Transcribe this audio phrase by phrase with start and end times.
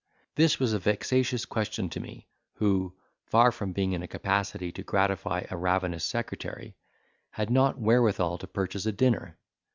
[0.33, 2.95] This was a vexatious question to me who
[3.27, 6.75] (far from being in a capacity to gratify a ravenous secretary)
[7.29, 9.37] had not wherewithal to purchase a dinner.